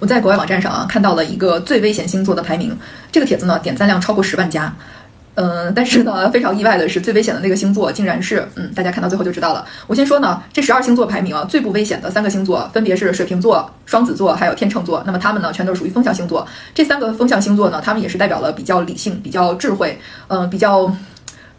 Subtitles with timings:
[0.00, 2.76] 我在国外网站上啊看到了一个最危险星座的排名，
[3.12, 4.74] 这个帖子呢点赞量超过十万加，
[5.34, 9.64] 嗯，但是呢 非常意外的是，最危险的那个星座竟然是，嗯，大家看到最后就知道了。
[9.86, 15.02] 我先说呢，这十二星座排名啊，最不危险的三个星座分别是水瓶座、双子座还有天秤座。
[15.04, 16.46] 那么他们呢，全都是属于风象星座。
[16.74, 20.90] 这三个风象星座呢，他们也是代表了比较理性、比较智慧，嗯，比较。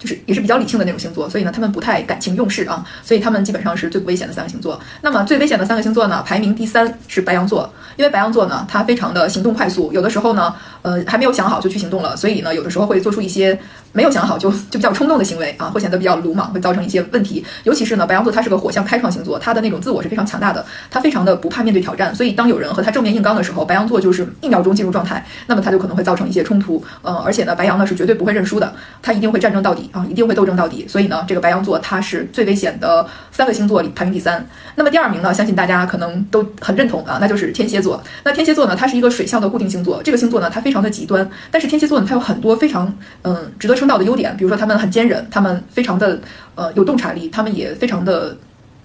[0.02, 4.81] 就是也是比较理性的那种星座，所以呢，他们不太感情用事啊，所以他们基本上是最不危险的三个星座。
[5.04, 13.59] 那么最危险的三个星座呢，排名第三是白羊座，因为白羊座呢，他非常的行动快速，有的时候呢，呃，还没有想好就去行动了，所以呢，有的时候会做出一些
[13.94, 17.44] 没有想好就就比较冲动的行为啊，会显得比较鲁莽，会造成一些问题。
[17.63, 26.84] 尤其是呢，白羊座它是个火象开创星座，它的那种自我是非常强大的，它非常的不怕面对挑战，所以当有人和他正面硬刚的时候，白羊座就是一秒钟进入状态，那么他就可能会造成一些冲突。
[27.02, 30.88] 呃，而且呢，白羊呢是绝对不会认输的，他一定会战争到底啊，一定会斗争到底。
[30.88, 34.48] 所以呢，这个白羊座它是最危险的三个星座里排名第三。
[34.76, 38.02] 那么第二名呢，相信大家可能都很认同啊，那就是天蝎座。
[38.23, 40.02] 那天蝎座呢，它是一个水象的固定星座。
[40.04, 42.93] 这个星座呢，它非常的极端，但是天蝎座呢，它有很多非常
[43.24, 44.37] 嗯值得称道的优点。
[44.37, 46.20] 比如说，他们很坚韧，他们非常的
[46.55, 48.37] 呃有洞察力，他们也非常的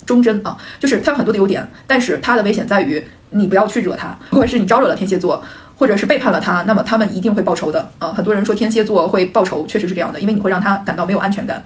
[0.04, 0.56] 忠贞啊。
[0.80, 5.44] 就是他有很多的优点，但是他的危险在于你不要去惹他，或者是你招惹了天蝎座。
[5.78, 8.08] 或者是背叛了他，那么他们一定会报仇的啊！
[8.08, 11.62] 很多人说天蝎座会报仇，确实是这样的，因为你会让他感到没有安全感。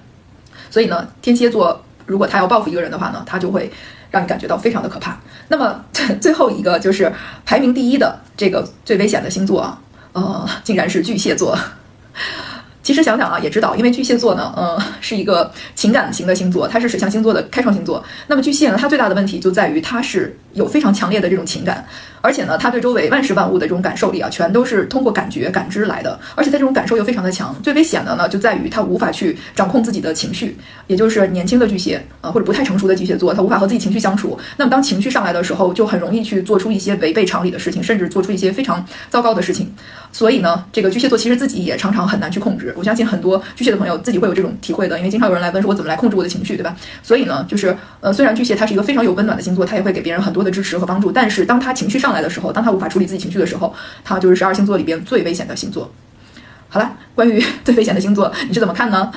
[0.69, 3.71] 所以呢，天蝎座如果他要报复一个人的话呢，他就会
[4.11, 5.17] 让你感觉到非常的可怕。
[5.47, 5.85] 那么
[6.21, 7.13] 最后一个就是
[7.47, 9.81] 排名第一的这个最危险的星座啊，
[10.15, 11.57] 呃，竟然是巨蟹座。
[12.83, 18.03] 其实想想啊，也知道，因为巨蟹座呢，呃，是一个情感型的星座，它是水象星座的开创星座。
[18.27, 21.85] 那么巨蟹呢，它最大的问题就在于它是有非常强烈的这种情感。
[22.23, 26.21] 而且呢，他对周围万事万物的这种感受力啊，全都是通过感觉、感知来的。
[26.35, 27.57] 而且他这种感受又非常的强。
[27.63, 30.55] 最危险的呢，就在于他无法去掌控自己的情绪，
[30.87, 34.39] 也就是年轻的巨蟹啊，或者不太成熟的巨蟹座，他无法和自己情绪相处。
[34.59, 39.73] 那么当情绪上来的时候，就很容易去做出一些违背常理的事情，甚至做出一些非常糟糕的事情。
[40.13, 42.75] 所以呢，这个巨蟹座其实自己也常常很难去控制。
[42.77, 46.77] 我相信很多巨蟹的朋友自己会有这种体会的，因为经常有人来问说，我怎么来控制我的情绪，对吧？
[47.03, 55.93] 所以呢，就是呃，虽然巨蟹它是一个非常有温暖的星座，它也会给别人很多多的支持和帮助，但是当他情绪上来的时候，当他无法处理自己情绪的时候，他就是十二星座里边最危险的星座。
[56.71, 59.13] 好了，关于 最危险的星座，你是怎么看呢？